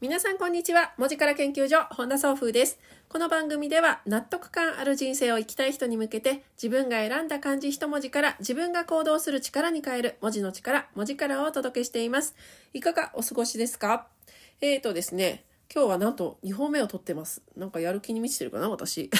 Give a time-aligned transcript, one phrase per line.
[0.00, 0.94] 皆さんこんにちは。
[0.96, 2.78] 文字から研究所、本田総風です。
[3.10, 12.34] この番組では納得感ある人生を生きたい人に向けて自分が選んだ漢字一文字から自分が行動する力に変える文字の力、文字からをお届けしています。
[12.72, 14.06] いかがお過ごしですか？
[14.62, 15.44] えーとですね、
[15.74, 17.42] 今日はなんと2本目を撮ってます。
[17.54, 19.10] なんかやる気に満ちてるかな私。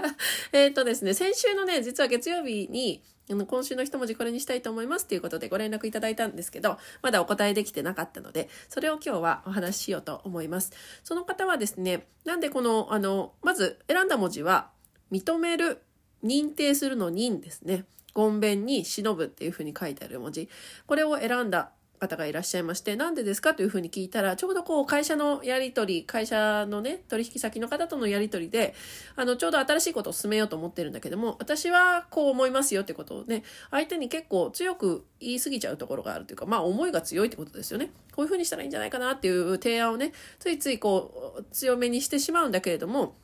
[0.52, 10.72] えっとですね、先週のね、実は月曜日に、あの今週の一文字これにしたいと思いますということでご連絡いただいたんですけど、まだお答えできてなかったので、それを今日はお話ししようと思います。
[11.04, 14.70] その方はですね、なんでこの、あの、まず選んだ文字は、
[15.12, 15.82] 認める、
[16.24, 17.84] 認定するの認ですね。
[18.12, 20.48] ごんべんに忍ぶっていうふうに書いてある文字。
[20.86, 28.74] これを選んだ方がいらっしゃいまして、なんでですかというふうに聞いたら、ちょうどこう会社のやり取り、会社のね、取引先の方とのやり取りで、
[29.16, 37.90] あの、ちょうど新しいことを進めようと思ってるんだけども、私はこう思いますよってことをね、相手に結構強く言い過ぎちゃうところがあるというか、まあ思いが強いってことですよね。
[38.16, 43.14] こういうふうにしたらいいんじゃないかなっていう提案をね、ついついこう、強めにしてしまうんだけれども、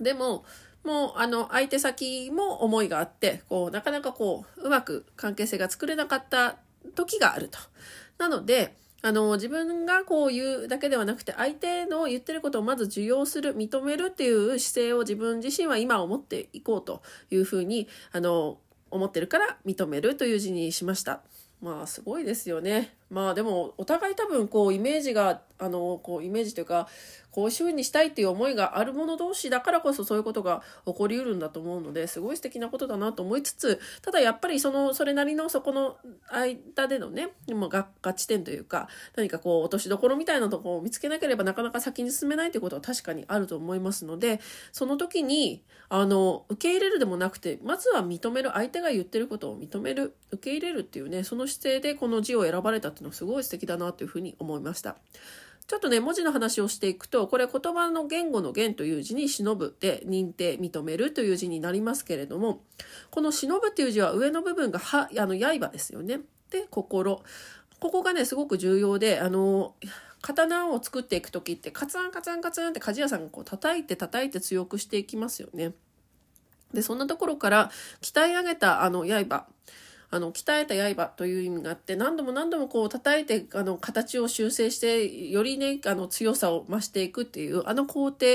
[0.00, 0.44] でも、
[0.84, 6.58] もう、あの、相手先も思いがあって、こう、なかなかこう、うまく関係性が作れなかった
[6.94, 7.58] 時があると。
[8.18, 18.58] なので、あの、自分がこう言うだけではなくて、相手の言ってることをまず受容する、認めるっていう姿勢を自分自身は今思っていこうというふうに、あの、
[18.90, 21.20] 思ってるから認めるという字にしました。
[21.60, 22.94] まあ、すごいですよね。
[23.10, 26.88] まあでもお互い多分こうイメージがあのこうイメージというか
[27.38, 35.98] こういうふうにしたいっていう思いがある者同士だからこそそういうことが起こりうるんだと思うのですごい素敵なことだなと思いつつただやっぱりそのそれなりのそこの
[36.32, 44.40] 間でのね今合地点というか何かこう落としどころみたいなとこを見つけなければなかなか先に進めないということは確かにあると思いますので
[44.72, 54.96] その時にあの受け入れるでもなくてまずは認める相手が言ってることを認める受け入れるっていうねその姿勢でこの字を選ばれたっていうのはすごい素敵だなというふうに思いました。
[55.68, 62.62] ちょっとね、文字の話をしていくと、これ言葉の言語の言という字に忍ぶで認定、認めるという字になりますけれども、
[63.10, 66.20] この忍ぶっていう字は上の部分がは、あの、刃ですよね。
[66.50, 67.22] で、心。
[67.80, 69.74] ここがね、すごく重要で、あの、
[70.22, 75.72] 刀を作っていく時ってカツンカツンカツンって鍛冶屋さんがこう叩いて叩いて強くしていきますよね。
[76.72, 77.70] で、そんなところから
[78.00, 79.46] 鍛え上げたあの刃。
[80.10, 88.26] あの、鍛えた刃という意味があって、何度も何度もこう叩いて、あの、形を修正して、よりね、あの、強さを増していくっていう、あの工程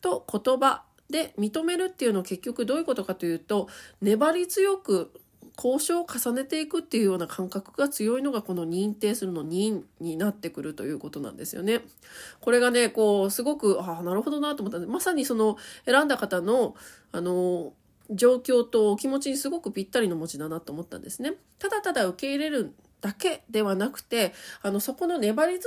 [0.00, 3.68] と言葉で認めるっていうのは結局どういうことかというと、
[4.00, 5.12] 粘り強く
[5.56, 11.82] 交渉を重ねていくっていうような感覚が強いのがこの認定するの認になってくるということなんですよね。
[12.40, 16.74] これがね、こう、すごく、ああ、なるほどなと思ったんで、まさにその選んだ方の、
[17.12, 17.74] あの、
[18.10, 21.34] 状況とお気持ちにすごくぴったりの文字だなと思ったんですね。
[21.58, 24.32] ただただ受け入れるだけではなくて、
[24.62, 25.58] あの、そこの粘り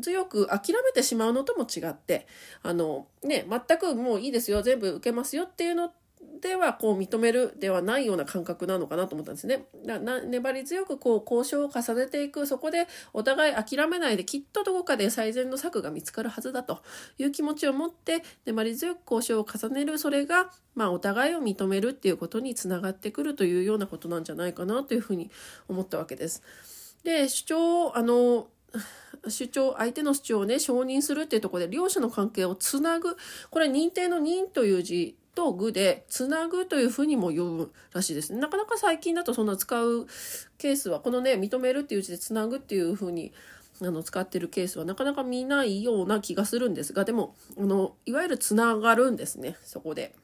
[0.00, 2.26] 強く諦めてしまうのとも違って、
[2.62, 5.92] あの、ね、全くもういいですよ、全部受けますよっていうの
[6.40, 9.66] ではこう認めるではないような感覚なのかなと思ったんですね。
[9.84, 16.82] な粘り強くこう交渉を重ねていくそこでお互い諦めないできっとどこかで最善の策が見つかるはずだと
[17.18, 25.30] いう気持ちを持って粘り強く交渉を重ねるそれがまあお互いを認めるっていうことにつながってくるというようなことなんじゃないかなというふうに
[25.68, 26.42] 思ったわけです。
[27.02, 28.48] で主張あの
[29.28, 33.16] 主張相手の主張をね承認するっていうとこで両者の関係をつなぐ
[33.50, 38.32] これ認定の認という字と具でつなぐというふうにも呼ぶらしいです。
[38.32, 40.06] なかなか最近だとそんな使う
[40.58, 43.32] ケースは、このね、認めるっていう字でつなぐっていうふうに
[43.82, 50.14] あの使ってるケースはなかなか見ないような気がするんですが、でも、あの、いわゆるつながるんですね、そこで。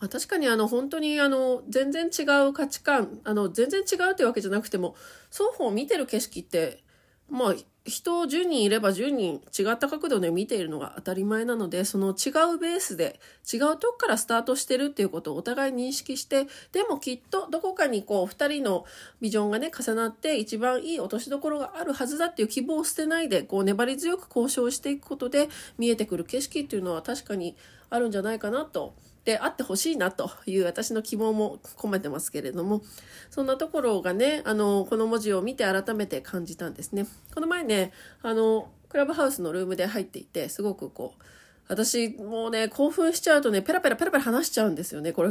[0.00, 4.96] まあ、確かにあの本当にあの全然違う価値観あの全然違うというわけじゃなくても
[5.30, 6.82] 双方見てる景色って
[7.30, 7.54] まあ
[7.86, 13.20] 人10人いれば10人違った角度で見ているのが当たり前なので、その違うベースで
[13.52, 18.86] 違うとこからスタートしてるっていうことをお互い認識して、でもきっとどこかにこう2人の
[19.20, 27.54] ビジョンがね重なって一番いい落としどころがあるはずだっていう希望を捨てないで、こう粘り強く交渉していくことで見えてくる景色っていうのは確かに
[27.90, 32.82] あるんじゃないかなとであってほしいなという私の希望も込めてますけれども、
[33.30, 37.06] そんなところがね、あの、この文字を見て改めて感じたんですね。
[37.34, 37.92] この前ね、
[38.22, 41.22] あの、クラブハウスのルームで入っていて、すごくこう、
[41.66, 45.12] 私、もうね、興奮しちゃうとね、ペラペラペラペラ話しちゃうんですよね。
[45.12, 45.30] これ、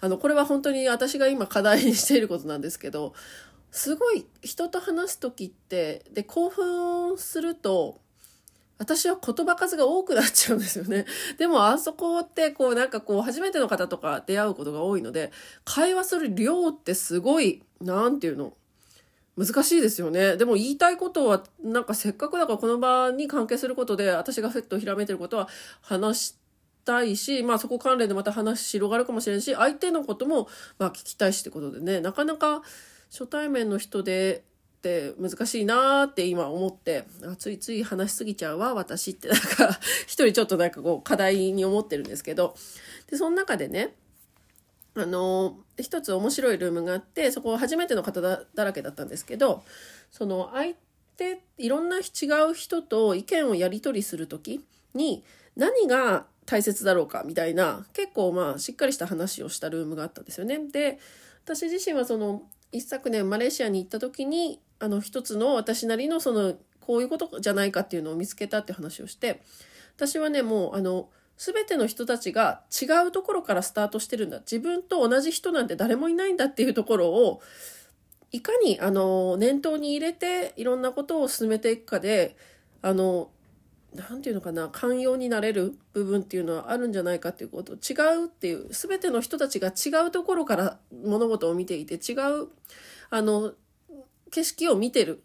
[0.00, 3.14] あの、これは本当に私が今課題にしていることなんですけど、
[3.70, 8.01] すごい人と話す時って、で、興奮すると、
[8.78, 11.06] 私は言葉数が多くなっちゃうんですよね。
[11.38, 15.30] でもあそこってこうなんかこう初めての方とか出会うことが多いので、
[15.64, 18.54] 会話する量ってすごい、なんていうの
[19.36, 20.36] 難しいですよね。
[20.36, 25.48] でも言いたいことは、なんかせっかくだからこの場に関係することで、私がふっとひらめいてることは
[25.80, 26.36] 話し
[26.84, 30.48] たいし、まあそこ関連でまた話広がるかもしれんし、相手のことも
[30.78, 32.62] まあ聞きたいしってことでね、なかなか
[33.10, 34.44] 初対面の人で、
[34.82, 42.56] って難しいなーって今思ってあついつい話しすぎちゃうわ私って なんか一人ちょっとなんかこう課題に思ってるんですけど
[43.08, 43.94] でその中でね
[44.94, 49.62] あの一つ面白いルームがあってそこ初めての方だらけだったんですけど
[50.10, 50.74] その相
[51.16, 54.64] 手いろんな違う人と意見をやり取りする時
[54.94, 55.22] に
[55.56, 60.58] 何が大切だろうかみたいな結構まあしっかりした話をしたルームがあったんですよね。
[60.72, 60.98] で
[61.44, 62.42] 私自身はその
[62.72, 69.40] 一昨年マレーシアに行った時にあの一つの私なりのそのこういうことじゃないかっていうのを見つけたって話をして
[69.96, 71.08] 私はねもうあの
[71.38, 74.40] 全ての人たちが違うところからスタートしてるんだ。
[74.40, 77.40] 自分と同じ人なんて誰もいないんだっていうところを
[78.32, 82.36] いかにあの念頭に入れていろんなことを進めていくかで
[82.80, 83.30] あの
[83.94, 87.74] 何て言うのかな寛容になれる部分っていうのはあるんじゃないかっていうこと。
[87.74, 92.48] 違うっていう全ての人たちが違うところから物事を見ていて違う
[93.10, 93.52] あの
[94.32, 95.22] 景色を見てる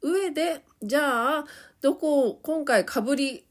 [0.00, 1.44] 上でじゃあ
[1.80, 3.44] どこを今回かぶり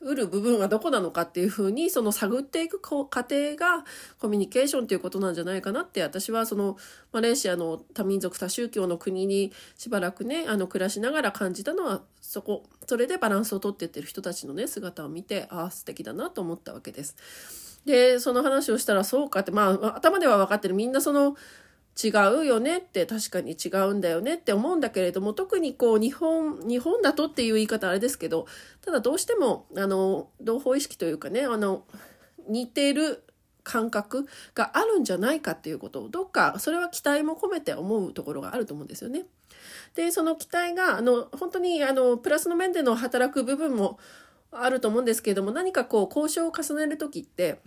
[0.00, 2.88] うる部分はどこなのかっていうふうにその探っていく過
[3.22, 3.84] 程が
[4.20, 6.76] コミュニケーションということなんじゃないかなって私はその
[7.12, 17.16] マレーシアの多民族多宗教の国にしばらくねあの暮らしながら感じたのはそこそれでバランスをとっていってる人たちのね姿を見てああ素敵だなと思ったわけです。
[17.84, 21.36] でその話をしたらそうかってまあ頭では分かってるみんなその
[22.02, 22.10] 違
[22.40, 28.46] うよねって確かに違うんだよねって思うんだけれども特にこう日本日本だとっていう言い方あれですけど
[28.84, 31.82] ただどうしてもあの同胞意識というかねあの
[32.48, 33.24] 似てる
[33.64, 39.26] 感覚があるんじゃないかっていうことをどっかそれは期待も込めて思うところがあると思うんですよね。
[39.94, 43.98] でその期待があの本当にあのプラスの面での働く部分も
[44.50, 47.58] あると思うんですけれども何かこう交渉を重ねる時って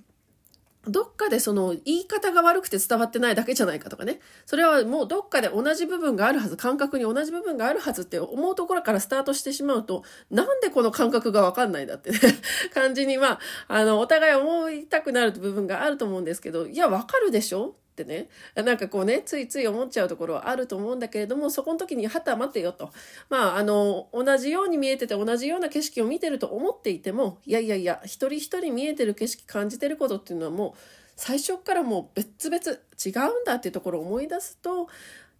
[0.87, 4.19] どっかでその言い方が悪くて伝わってないだけじゃないかとかね。
[4.47, 12.19] それはもうどっかで同じ部分があるはず、感覚に同じ部分があるはずって思うところからスタートしてしまうと、なんでこの感覚がわかんないんだってね、
[12.73, 17.75] 感じにまあ、あの、お互い思いたくなる部分があると思うんですけど、いや、わかるでしょ？
[17.91, 22.91] ってねなんかこうねついつい思っちゃうところはあると思うんだけれどもそこの時に「はた待てよ」と。
[23.29, 30.79] まああの同じように見えてて同じような景色を見てると思っていてもいやいやいや一人一人見えてる景色感じてることっていうのはもう
[31.15, 34.87] 最初からもう別々違うんだっていうところを思い出すと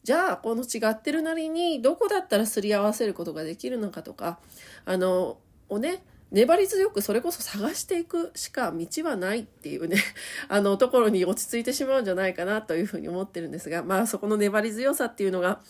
[0.03, 4.39] じゃあこの違ってるなりにどこだったらすり合わせることができるのかとか
[4.85, 5.37] あの
[5.69, 9.97] をね粘り強くそれこそ探していくしか道はないっていうね、
[10.47, 15.61] あのところに落ち着いてしまうんじゃないかなというふうに思ってるんですが、まあそこの粘り強さっていうのが、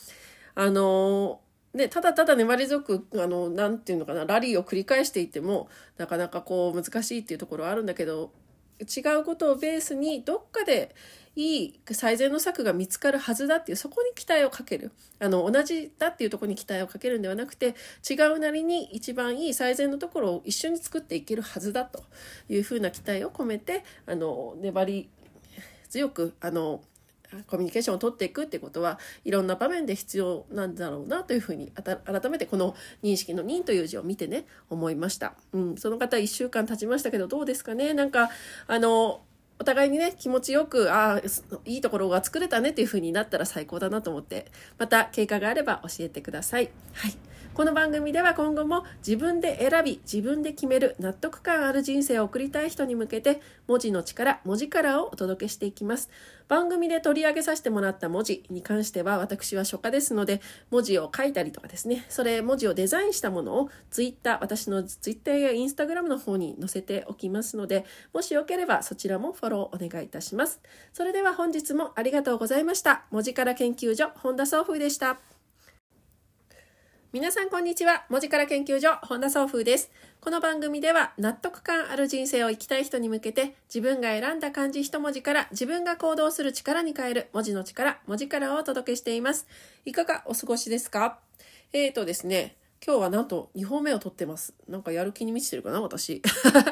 [0.53, 1.41] あの、
[1.73, 8.31] ね、ただただ粘り強く、あの、なんていうのかな、ラリーを繰り返していても、なかなかこう難しいっていうところはあるんだけど、
[8.85, 10.95] 違うことをベースにどっかで
[11.35, 14.91] いい最善の策が見つかるはずだっていうそこに期待をかける。
[15.19, 17.75] あの同じだっていうとこに期待をかけるんではなくて
[18.09, 22.03] 違うなりに一番いい最善のところを一緒に作っていけるはずだと
[22.49, 25.09] いうふうな期待を込めてあの粘り
[25.89, 26.81] 強くあの
[27.47, 31.97] コミュニケーションを取っていくってことはいろんな場面で必要なんだろうなというふうに改
[32.29, 38.29] めてこの認識の「認」という字を見てね思いました、うん、その方1週間経ちましたけどどうですかねなんか
[38.67, 39.21] あの
[39.59, 41.21] お互いにね、気持ちよく、ああ、
[41.65, 46.71] いいところが作れたねっていう風になったら最高だなと思って、また経過があれば教えてください。
[46.93, 47.13] はい。
[47.53, 56.09] この番組では今後も自分で選び、自分で決める納得感ある人生を送りたい人に向けて、文字の力、文字カラーをお届けしていきます。
[56.47, 60.39] 番組で取り上げさせてもらった文字に関しては、私は書家ですので、
[60.69, 70.61] 文字を書いたりとかですね、それ、文字をデザインしたものを Twitter、私の Twitter や Instagram の方に載せておきますので、もしよければそちらもフォローお願いいたします。
[70.93, 73.03] それでは本日もありがとうございました。
[73.11, 75.30] 文字から研究所、本田総風でした。
[77.13, 78.05] 皆さんこんにちは。
[78.07, 79.91] 文字から研究所、本田総風です。
[80.21, 89.45] この番組では納得感ある人生を生きたい人に向けて自分が選んだ漢字一文字から自分が行動する力に変える文字の力、文字からをお届けしています。
[89.83, 91.19] いかがお過ごしですか？
[91.73, 94.55] えーとですね、今日はなんと2本目を撮ってます。
[94.67, 96.19] なんかやる気に満ちてるかな私。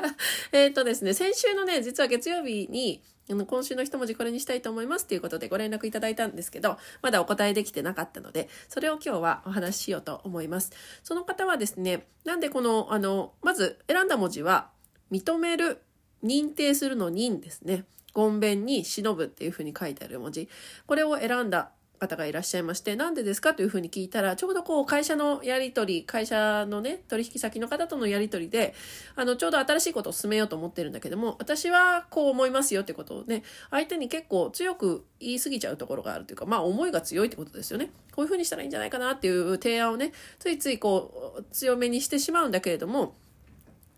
[0.51, 10.71] えっとですね、先週のね、実は月曜日に、あの今週の一文字これにしたいと思いますということでご連絡いただいたんですけど、まだお答えできてなかったので、それを今日はお話ししようと思います。
[11.03, 14.71] その方はですね、なんでこの、あの、まず選んだ文字は、
[15.11, 15.77] 認める、
[16.23, 17.85] 認定するの認ですね。
[18.13, 20.49] ごんべんに忍ぶっていうふうに書いてある文字。
[20.87, 28.73] これを選んだ方がいらっしゃいまして、なんでですかというふうに聞いたら、ちょうどこう会社のやり取り、会社のね、取引先の方とのやり取りで、
[29.15, 37.91] あの、ちょうど新しいことを進めようと思ってるんだけども、私はこう思いますよってことをね、相手に結構強く言い過ぎちゃうところがあるというか、まあ思いが強いってことですよね。
[38.15, 43.15] こういうふうにしたらいいんじゃないかなっていう提案をね、ついついこう、強めにしてしまうんだけれども、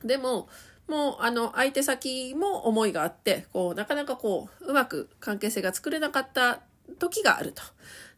[0.03, 0.50] でも、
[0.88, 6.62] もう、あの、相手先も思いがあって、こう、なかなかこう、うまく関係性が作れなかった
[7.00, 7.62] 時があると。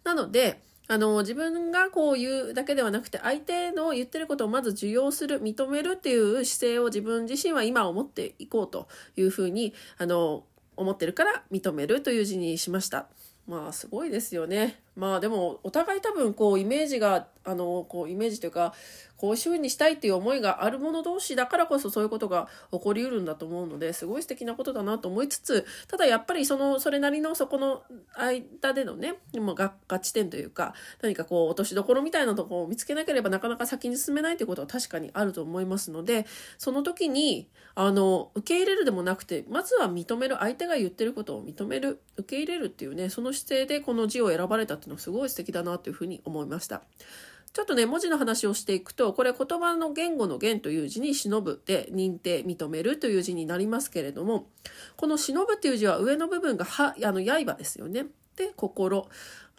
[0.04, 10.44] なので、あの、自分がこう言うだけではなくて、相手の言ってることをまず受容する、認めるっていう姿勢を自分自身は今思っていこうというふうに、あの、
[10.76, 13.08] 思ってるから認めるという字にしました。
[13.48, 14.83] まあすごいですよね。
[14.96, 18.74] まあでもお互い多分こうイメージがあのこうイメージというか
[19.18, 24.06] こういう風にしたいっていう思いがある者同士だからこそそういうことが起こりうるんだと思うのです。
[24.06, 27.84] ごい素敵なことだなと思いつつただやっぱりそのそれなりのそこの
[28.16, 36.26] 間でのねも合合地点というか何かこう落としどころみたいなとこを見つけなければなかなか先に進めないということは確かにあると思いますので
[36.58, 42.00] その時にあの受け入れるでもなくてまずは認める相手が言ってることを認める。
[42.16, 46.84] 受け入れるっていうねその姿勢でこの字を選ばれたていうのはすごい素敵だなというふうに思いました。
[47.54, 54.48] ちょっとね、文字の話をしていくと、これ言葉の言語の言という字に忍ぶで認定、認めるという字になりますけれども、
[54.98, 58.08] この忍ぶっていう字は上の部分がは、あの、刃ですよね。
[58.36, 59.08] で、心。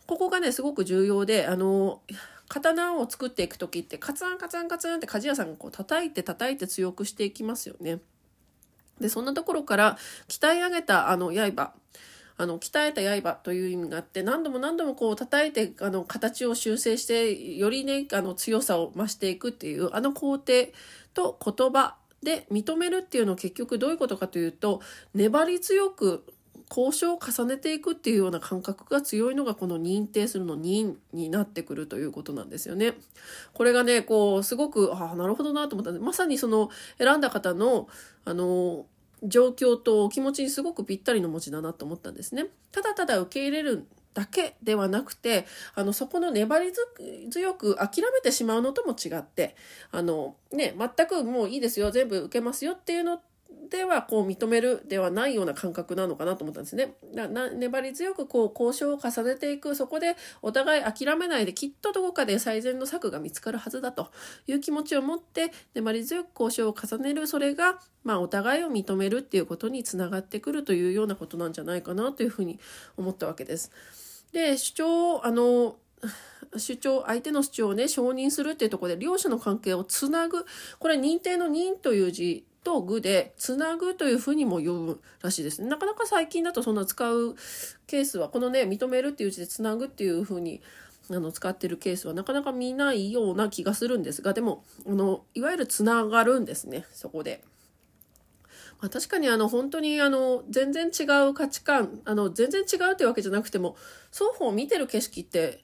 [0.06, 2.02] ここがね、すごく重要で、あの、
[2.48, 8.00] 刀を作っていく時ってカツンカツンカツンって鍛冶屋さんがこう叩いて叩いて強くしていきますよね。
[9.00, 11.72] で、そんなところから鍛え上げたあの刃。
[12.36, 20.66] あの、鍛えた刃という意味があって、何度も何度もこう叩いて、あの、形を修正して、よりね、あの、強さを増していくっていう、あの工程
[21.14, 24.80] と言葉で認めるっていうのは結局どういうことかというと、
[25.14, 26.24] 粘り強く
[26.68, 32.94] 交渉を重ねていくっていうような感覚が強いのがこの認定するの認になってくるということなんですよね。
[33.52, 37.88] これがね、こう、すごく、ああ、なるほどなと思ったんで、まさにその選んだ方の、
[38.24, 38.86] あの、
[39.24, 42.46] 状況とお気持ちにすごくぴったりの文字だなと思ったんですね。
[42.72, 46.72] ただただ受け入れるだけではなくて、あの、そこの粘り
[47.30, 49.56] 強く諦めてしまうのとも違って、
[49.90, 53.20] あの、ね、全くもういいですよ、全部受けますよっていうの
[53.70, 56.94] ではこう認めるではないような感覚なのかなと思ったんですね。
[57.12, 64.10] な粘り強くこう交渉を重ねていくそこでお互い諦めないできっとどこかで最善の策が見つかるはずだと
[64.46, 72.60] いう気持ちを持って粘り強く交渉を重ねるそれがまあお互いを認めるっていうことにつながってくるというようなことなんじゃないかなというふうに
[72.96, 73.72] 思ったわけです。
[74.32, 75.76] で主張あの
[76.56, 80.44] 主張相手の主張をね承認するっていうとこで両者の関係をつなぐ
[80.78, 85.68] これ認定の認という字と具でつなぐというふうにも読むらしいですね。
[85.68, 87.36] なかなか最近だとそんな使う
[87.86, 90.62] ケースはこのね認めるっていう字でつなぐっていうふうに
[91.10, 97.44] あの使ってるケースはなかなか見ないような気がするんですがでもあのいわゆるつながるんですねそこで。
[98.80, 103.76] まあ、確かにあの本当にあの全然違う価値観あの全然違うっていうわけじゃなくても
[104.12, 105.63] 双方見てる景色って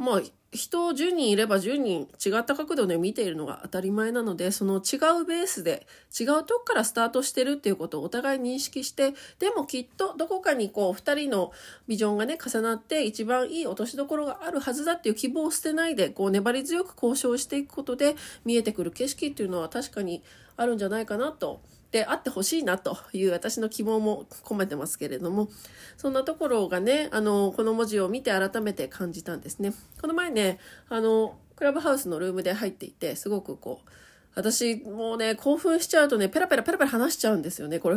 [0.00, 5.86] まあ人10人いれば10人違った角度で見ているのが当たり前なので、その違うベースで
[6.18, 11.52] 違うとこからスタートしてるっていうことをお互い認識して、でもきっとどこかにこう2人の
[11.86, 20.24] ビジョンがね重なって一番いい落としどころがあるはずだっていう希望を捨てないで、こう粘り強く交渉していくことで見えてくる景色っていうのは確かに
[20.56, 21.60] あるんじゃないかなと
[21.90, 25.48] であってほしいなという私の希望も込めてますけれども、
[25.96, 29.72] そんなところがね、あの、この文字を見て改めて感じたんですね。
[30.00, 33.90] この前ね、あの、クラブハウスのルームで入っていて、すごくこう、
[34.34, 37.80] 私もうね、興奮しちゃうとね、ペラペラペラペラ話しちゃうんですよね。
[37.80, 37.96] これ、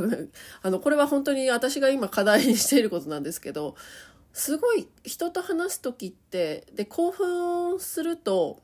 [0.64, 3.76] あの、これは本当に私が今課題にしていることなんですけど、
[4.34, 8.64] すごい人と話す時って、で、興奮すると、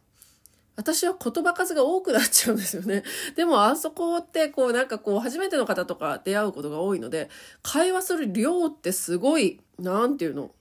[0.80, 3.04] 私は言葉数が多くなっちゃうんですよね。
[3.36, 7.30] でもあそこってこうなんかこう初めての方とか出会うことが多いので、
[7.62, 10.52] 会話する量ってすごい、なんていうの、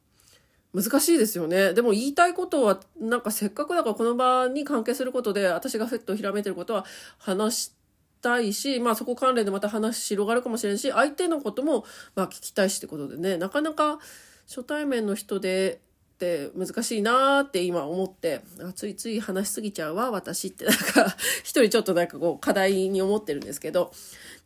[0.74, 1.72] 難しいですよね。
[1.72, 6.84] でも言いたいことは、なんかせっかくだからこの場に関係することで、私がふっとひらめいてることは
[7.18, 7.72] 話し
[8.20, 11.84] たいし、まあそこ関連でまた話広がるかもしれんし、相手のことも
[12.16, 14.00] まあ聞きたいしってことでね、なかなか
[14.48, 15.80] 初対面の人で
[16.18, 23.92] って難しいなーって今思ってあついつい話しすぎちゃうわ私って なんか一人ちょっとなんかこう課題に思ってるんですけど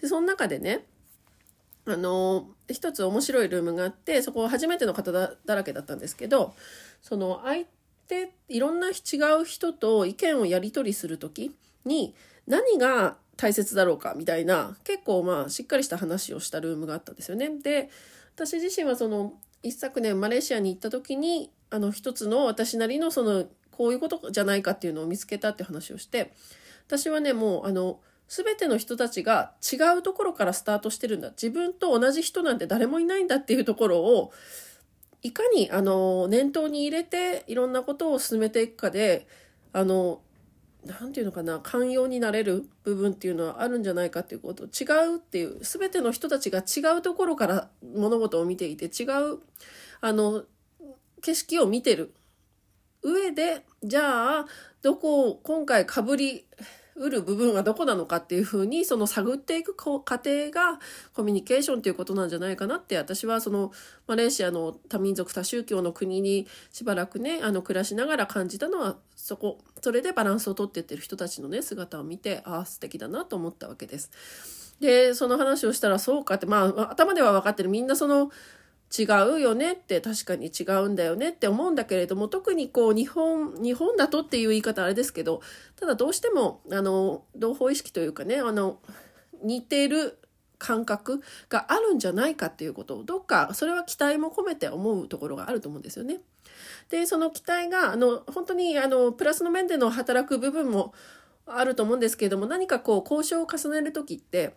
[0.01, 0.85] でその中でね
[1.87, 6.55] あの一つ面白いルームがあってそこ初めての方だらけだったんですけど
[7.01, 7.65] その相
[8.07, 12.15] 手いろんな違う人と意見をやり取りする時に
[12.47, 17.51] 何が大切だろうかみたいな結構まあしっかりした話をしたルームがあったんですよね。
[17.63, 17.89] で
[18.37, 26.33] 私自身はその一昨年マレーシアに行った時にあの一つの私なりのそのこういうことじゃないかっていうのを見つけたって話をして
[26.87, 31.31] 私はねもうあの全ての人たちが違うところからスタートしてるんだ。
[31.31, 34.33] 自分と同じ人なんて誰もいないんだっていうところを
[35.23, 39.27] いかにあの念頭に入れていろんなことを進めていくかで
[39.73, 40.21] あの
[40.85, 44.65] 何て言うのかな寛容になれる部分っていうのはあるんじゃないかっていうこと。
[44.65, 49.41] 違うっていう全ての人たちが違うところから物事を見ていて違う
[50.01, 50.45] あの
[51.23, 52.13] 景色を見てる
[53.03, 54.47] 上でじゃあ
[54.83, 56.45] どこを今回かぶり
[56.95, 60.79] うる部分はどこなのかっていうふうにその探っていく過程が
[61.15, 63.73] コミュニケーションということなんじゃないかなって私はその
[64.07, 74.11] マレーシアの多民族多宗教の国にしばらくねあの暮らしながら感じたのはそこそれでバランスをとっていってる人たちのね姿を見てああ素敵だなと思ったわけです。
[74.81, 78.31] でその話をしたらそうかってまあ頭では分かってるみんなその
[78.97, 85.41] 違うよねって確かに違うんだよねって思うんだけれども特にこう日本日本だとっていう言い方あれですけど
[85.77, 88.79] ただどうしてもあの同胞意識というかねあの
[89.43, 90.19] 似てる
[90.59, 96.21] 感覚があるんじゃないかっていうことをどっかそれは期待も込めて思うところがあると思うんですよね。
[96.91, 100.95] でその期待があの本当にあのプラスの面での働く部分も
[101.47, 104.55] あると思うんですけれども何かこう交渉を重ねる時って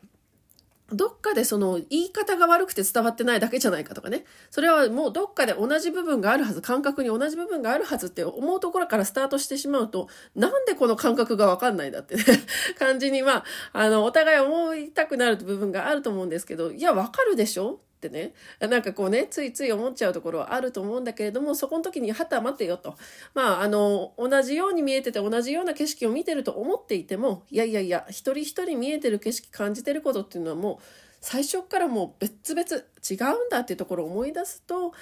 [0.91, 4.23] どっかでその言い方が悪くて伝わってないだけじゃないかとかね。
[4.51, 12.23] それはもうどっかで同じ部分があるはず、感覚に同じ部分があるはずって思うところからスタートしてしまうと、なんでこの感覚がわかんないんだってね、
[12.77, 17.84] 感じにまあ、あの、お互い思いたくなる部分があると思うんですけど、いや、わかるでしょ？
[17.95, 18.33] ってね。
[18.59, 22.95] なんかこうねついつい思っちゃうところはあると思うんだけれどもそこの時に「はた待てよ」と。
[23.33, 30.83] まああの同じように見えてて同じような景色を見てると思っていてもいやいやいや一人一人見えてる景色感じてることっていうのはもう
[31.21, 34.93] 最初からもう別々違うんだっていうところを思い出すと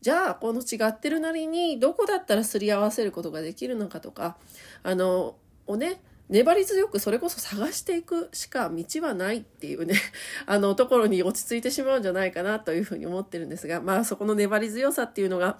[0.00, 4.36] じゃあこの違ってるなりにどこだったらすり合わせることができるのかとか
[4.82, 5.36] あの
[5.66, 9.94] をね粘り強くそれこそ探していくしか道はないっていうね、
[10.46, 15.58] あのところに落ち着いてしまうんじゃないかなというふうに思ってるんですが、まあそこの粘り強さっていうのが、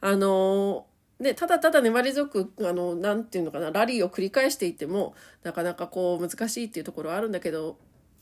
[0.00, 0.86] あの、
[1.18, 7.78] ね、ただただ粘り強く、あの、なんていうのかな、ラリーを繰り返していても、なかなかこう難しいっていうところはあるんだけど、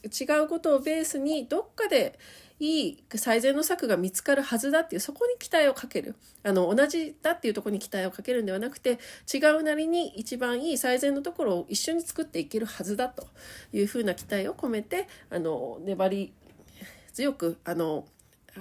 [0.09, 2.19] 違うことをベースにどっかで
[2.61, 6.15] いい最善の策が見つかるはずだっていうそこに期待をかける。
[6.43, 8.99] あの同じだっていうとこに期待をかけるんではなくて
[9.33, 13.27] 違うなりに一番いい最善のところを一緒に作っていけるはずだと
[13.73, 16.33] いうふうな期待を込めてあの粘り
[17.13, 18.05] 強くあの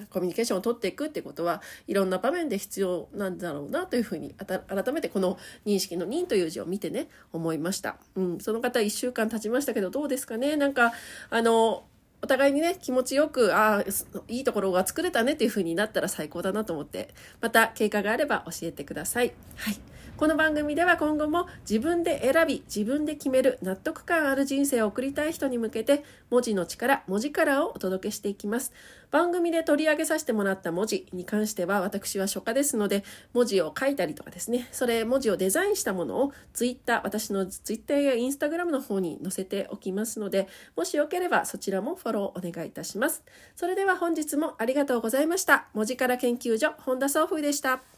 [0.09, 7.97] コミュニケーションを取っていくってことはいろんな場面で必要なんだろうなというふうに改めてこの認識の「認」という字を見てね思いました。
[8.15, 10.93] うん、その方1週間経ちましたけどどうですかねなんか
[11.29, 11.85] あの
[12.23, 13.83] お互いにね、気持ちよく、ああ、
[14.29, 19.33] いいところが作れたねっていう風になったら最高だなと思って、また経過があれば教えてください。
[19.57, 19.92] はい。
[20.15, 28.71] この番組では今後も自分で選び、自分で決める納得感ある人生を送りたい人に向けて、文字の力、文字カラーをお届けしていきます。
[29.09, 34.67] 番組で取り上げさせてもらった文字に関しては私は書家ですので文字を書いたりとかですね。
[34.71, 43.23] それ文字をデザインしたものをツイッター私のツイッターやインスタグラムの方に載せておきますのでもしよければそちらもフォローお願いいたします。
[43.55, 45.67] それでは本日もありがとうございました。
[45.73, 47.92] 文字から研究所本田総風でした。